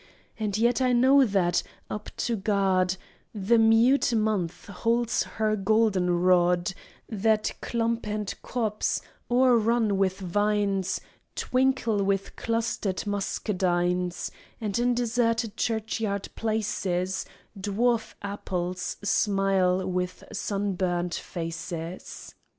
And 0.39 0.57
yet 0.57 0.81
I 0.81 0.93
know 0.93 1.23
that, 1.25 1.61
up 1.87 2.09
to 2.25 2.35
God, 2.35 2.95
The 3.35 3.59
mute 3.59 4.13
month 4.15 4.65
holds 4.65 5.21
her 5.21 5.55
goldenrod, 5.55 6.73
That 7.07 7.53
clump 7.61 8.07
and 8.07 8.33
copse, 8.41 9.03
o'errun 9.29 9.97
with 9.99 10.19
vines, 10.19 11.01
Twinkle 11.35 12.01
with 12.03 12.35
clustered 12.35 13.05
muscadines, 13.05 14.31
And 14.59 14.79
in 14.79 14.95
deserted 14.95 15.55
churchyard 15.55 16.29
places 16.35 17.23
Dwarf 17.55 18.15
apples 18.23 18.97
smile 19.03 19.85
with 19.87 20.23
sunburnt 20.33 21.13
faces. 21.13 22.33